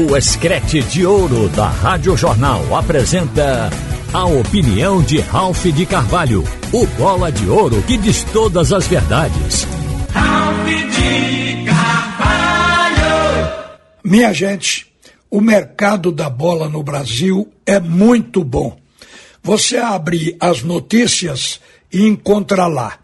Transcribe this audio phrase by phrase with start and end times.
[0.00, 3.68] O Escrete de Ouro da Rádio Jornal apresenta
[4.14, 6.42] a opinião de Ralph de Carvalho,
[6.72, 9.68] o bola de ouro que diz todas as verdades.
[10.10, 12.98] Ralph de Carvalho!
[14.02, 14.90] Minha gente,
[15.30, 18.78] o mercado da bola no Brasil é muito bom.
[19.42, 21.60] Você abre as notícias
[21.92, 22.94] e encontra lá.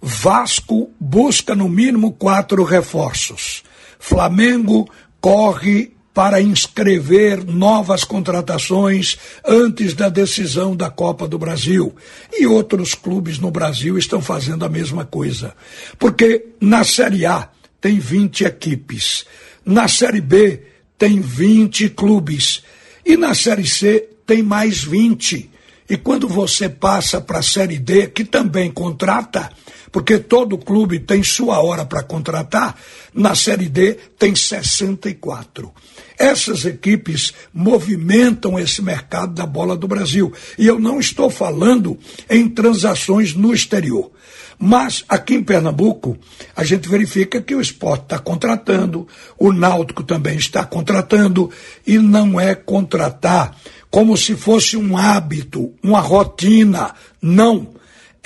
[0.00, 3.62] Vasco busca no mínimo quatro reforços.
[3.98, 4.88] Flamengo
[5.20, 11.94] corre para inscrever novas contratações antes da decisão da Copa do Brasil.
[12.32, 15.54] E outros clubes no Brasil estão fazendo a mesma coisa.
[15.98, 17.50] Porque na Série A
[17.82, 19.26] tem 20 equipes,
[19.62, 20.62] na Série B
[20.96, 22.62] tem 20 clubes
[23.04, 25.50] e na Série C tem mais 20.
[25.86, 29.50] E quando você passa para a Série D, que também contrata,
[29.96, 32.76] porque todo clube tem sua hora para contratar,
[33.14, 35.72] na Série D tem 64.
[36.18, 40.30] Essas equipes movimentam esse mercado da bola do Brasil.
[40.58, 44.10] E eu não estou falando em transações no exterior.
[44.58, 46.18] Mas aqui em Pernambuco,
[46.54, 51.50] a gente verifica que o esporte está contratando, o náutico também está contratando,
[51.86, 53.56] e não é contratar
[53.90, 56.94] como se fosse um hábito, uma rotina.
[57.22, 57.75] Não.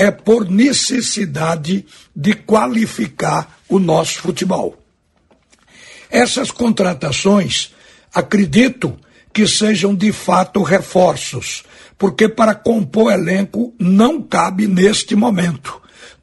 [0.01, 1.85] É por necessidade
[2.17, 4.83] de qualificar o nosso futebol.
[6.11, 7.75] Essas contratações,
[8.11, 8.99] acredito
[9.31, 11.65] que sejam de fato reforços,
[11.99, 15.79] porque para compor elenco não cabe neste momento.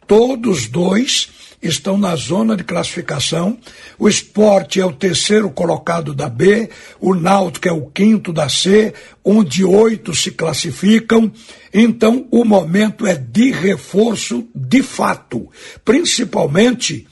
[0.07, 1.29] Todos dois
[1.61, 3.57] estão na zona de classificação.
[3.97, 6.69] O esporte é o terceiro colocado da B,
[6.99, 11.31] o Náutico é o quinto da C, onde oito se classificam.
[11.73, 15.49] Então, o momento é de reforço de fato,
[15.83, 17.07] principalmente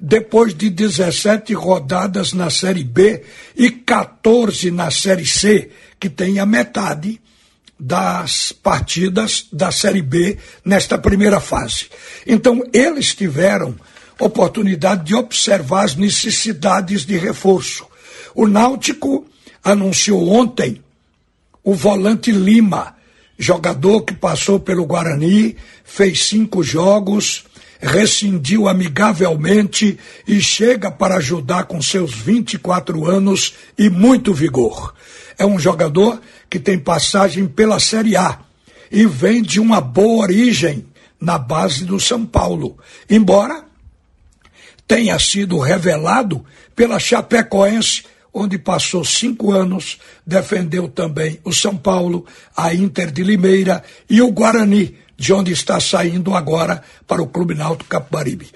[0.00, 3.22] depois de 17 rodadas na Série B
[3.56, 7.20] e 14 na Série C, que tem a metade
[7.78, 11.88] das partidas da Série B nesta primeira fase.
[12.26, 13.76] Então, eles tiveram
[14.18, 17.86] oportunidade de observar as necessidades de reforço.
[18.34, 19.24] O Náutico
[19.62, 20.82] anunciou ontem
[21.62, 22.96] o volante Lima,
[23.38, 27.44] jogador que passou pelo Guarani, fez cinco jogos,
[27.80, 34.94] rescindiu amigavelmente e chega para ajudar com seus 24 anos e muito vigor.
[35.38, 38.40] É um jogador que tem passagem pela Série A
[38.90, 40.86] e vem de uma boa origem
[41.20, 42.78] na base do São Paulo,
[43.08, 43.64] embora
[44.86, 52.24] tenha sido revelado pela Chapecoense, onde passou cinco anos, defendeu também o São Paulo,
[52.56, 57.54] a Inter de Limeira e o Guarani, de onde está saindo agora para o Clube
[57.54, 58.48] Náutico Capibaribe.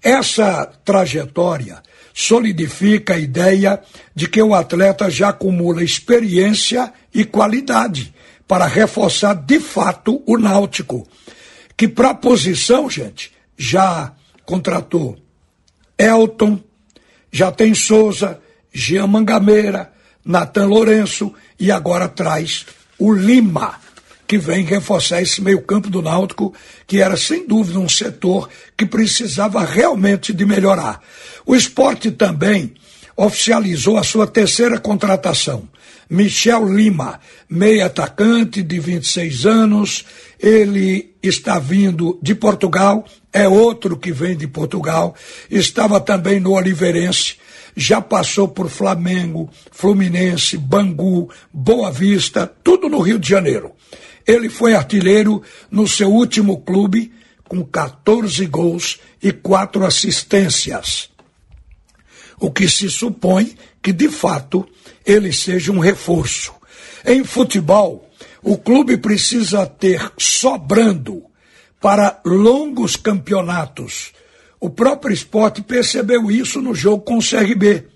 [0.00, 1.82] Essa trajetória
[2.14, 3.82] solidifica a ideia
[4.14, 8.14] de que o atleta já acumula experiência e qualidade
[8.46, 11.06] para reforçar de fato o Náutico,
[11.76, 14.12] que para a posição, gente, já
[14.44, 15.18] contratou
[15.98, 16.60] Elton,
[17.32, 18.40] já tem Souza,
[18.72, 19.92] Jean Mangameira,
[20.24, 22.64] Natan Lourenço e agora traz
[22.98, 23.80] o Lima
[24.26, 26.52] que vem reforçar esse meio-campo do Náutico,
[26.86, 31.00] que era sem dúvida um setor que precisava realmente de melhorar.
[31.44, 32.74] O esporte também
[33.16, 35.68] oficializou a sua terceira contratação.
[36.08, 40.04] Michel Lima, meio atacante de 26 anos,
[40.38, 45.14] ele está vindo de Portugal, é outro que vem de Portugal,
[45.50, 47.36] estava também no Oliveirense,
[47.76, 53.72] já passou por Flamengo, Fluminense, Bangu, Boa Vista, tudo no Rio de Janeiro.
[54.26, 57.12] Ele foi artilheiro no seu último clube,
[57.48, 61.08] com 14 gols e quatro assistências.
[62.38, 64.68] O que se supõe que, de fato,
[65.04, 66.52] ele seja um reforço.
[67.04, 68.10] Em futebol,
[68.42, 71.22] o clube precisa ter sobrando
[71.80, 74.12] para longos campeonatos.
[74.58, 77.86] O próprio esporte percebeu isso no jogo com o CRB.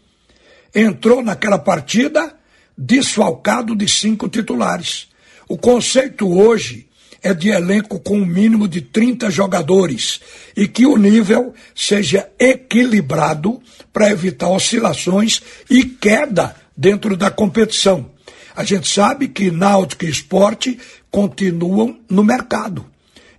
[0.73, 2.37] Entrou naquela partida
[2.79, 5.10] desfalcado de cinco titulares.
[5.51, 6.87] O conceito hoje
[7.21, 10.21] é de elenco com um mínimo de 30 jogadores
[10.57, 13.61] e que o nível seja equilibrado
[13.93, 18.13] para evitar oscilações e queda dentro da competição.
[18.55, 20.79] A gente sabe que Náutico e Esporte
[21.11, 22.87] continuam no mercado.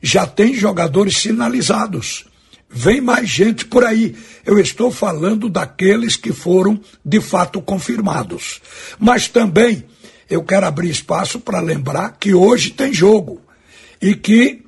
[0.01, 2.25] Já tem jogadores sinalizados.
[2.69, 4.17] Vem mais gente por aí.
[4.45, 8.59] Eu estou falando daqueles que foram de fato confirmados.
[8.99, 9.85] Mas também
[10.31, 13.41] eu quero abrir espaço para lembrar que hoje tem jogo
[14.01, 14.61] e que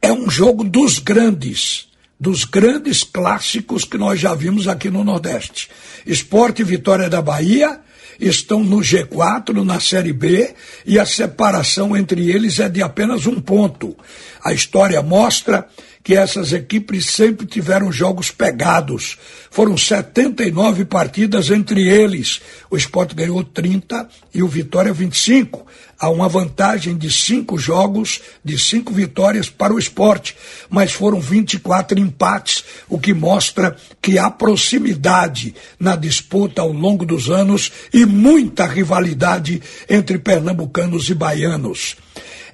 [0.00, 1.88] é um jogo dos grandes,
[2.20, 5.68] dos grandes clássicos que nós já vimos aqui no Nordeste.
[6.06, 7.80] Esporte Vitória da Bahia
[8.20, 10.54] estão no G4, na Série B,
[10.86, 13.96] e a separação entre eles é de apenas um ponto.
[14.40, 15.66] A história mostra
[16.04, 19.16] que essas equipes sempre tiveram jogos pegados.
[19.50, 22.42] Foram 79 partidas entre eles.
[22.70, 25.66] O esporte ganhou 30 e o Vitória 25.
[25.98, 30.36] Há uma vantagem de cinco jogos, de cinco vitórias para o esporte,
[30.68, 37.30] mas foram 24 empates, o que mostra que há proximidade na disputa ao longo dos
[37.30, 41.96] anos e muita rivalidade entre pernambucanos e baianos.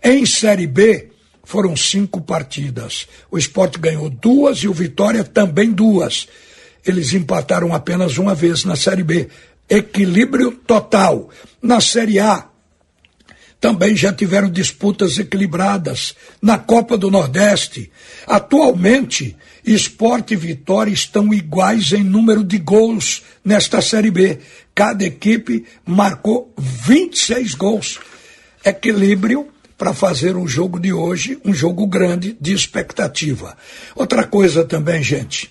[0.03, 1.10] Em Série B,
[1.51, 3.09] foram cinco partidas.
[3.29, 6.29] O esporte ganhou duas e o Vitória também duas.
[6.87, 9.29] Eles empataram apenas uma vez na Série B.
[9.69, 11.29] Equilíbrio total.
[11.61, 12.47] Na Série A,
[13.61, 16.15] também já tiveram disputas equilibradas.
[16.41, 17.91] Na Copa do Nordeste,
[18.29, 19.37] atualmente,
[19.67, 24.39] Esporte e Vitória estão iguais em número de gols nesta Série B.
[24.73, 27.99] Cada equipe marcou 26 gols.
[28.65, 29.49] Equilíbrio
[29.81, 33.57] para fazer o jogo de hoje um jogo grande de expectativa.
[33.97, 35.51] Outra coisa também, gente,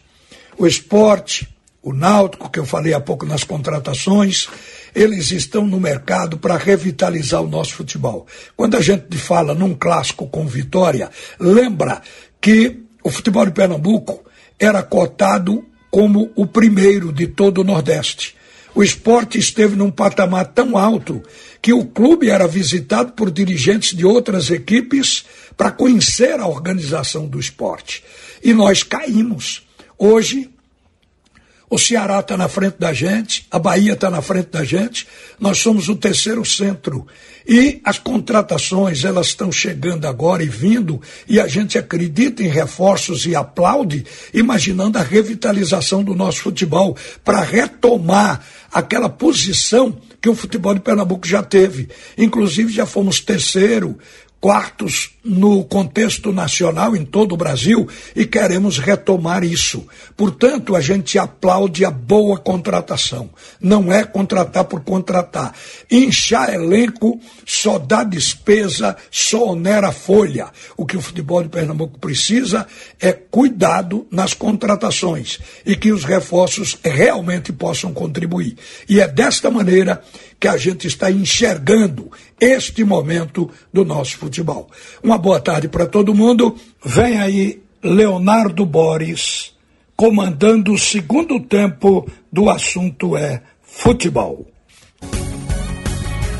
[0.55, 1.49] o esporte,
[1.81, 4.47] o náutico, que eu falei há pouco nas contratações,
[4.93, 8.27] eles estão no mercado para revitalizar o nosso futebol.
[8.55, 11.09] Quando a gente fala num clássico com vitória,
[11.39, 11.99] lembra
[12.39, 14.23] que o futebol de Pernambuco
[14.59, 18.35] era cotado como o primeiro de todo o Nordeste.
[18.75, 21.23] O esporte esteve num patamar tão alto
[21.61, 25.25] que o clube era visitado por dirigentes de outras equipes
[25.57, 28.03] para conhecer a organização do esporte.
[28.43, 29.67] E nós caímos.
[29.97, 30.49] Hoje,
[31.69, 35.05] o Ceará está na frente da gente, a Bahia está na frente da gente,
[35.39, 37.05] nós somos o terceiro centro.
[37.47, 43.25] E as contratações, elas estão chegando agora e vindo, e a gente acredita em reforços
[43.25, 50.73] e aplaude, imaginando a revitalização do nosso futebol, para retomar aquela posição que o futebol
[50.73, 51.87] de Pernambuco já teve.
[52.17, 53.97] Inclusive, já fomos terceiro,
[54.39, 59.85] quartos no contexto nacional em todo o Brasil e queremos retomar isso.
[60.15, 63.29] Portanto, a gente aplaude a boa contratação.
[63.59, 65.53] Não é contratar por contratar.
[65.91, 70.47] Inchar elenco só dá despesa, só onera folha.
[70.77, 72.65] O que o futebol de Pernambuco precisa
[72.99, 78.55] é cuidado nas contratações e que os reforços realmente possam contribuir.
[78.87, 80.01] E é desta maneira
[80.39, 82.09] que a gente está enxergando
[82.39, 84.69] este momento do nosso futebol.
[85.03, 86.55] Uma boa tarde para todo mundo.
[86.85, 89.53] Vem aí Leonardo Boris
[89.95, 94.45] comandando o segundo tempo do assunto é futebol.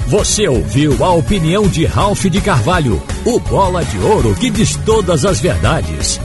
[0.07, 5.25] Você ouviu a opinião de Ralph de Carvalho, o bola de ouro que diz todas
[5.25, 6.19] as verdades.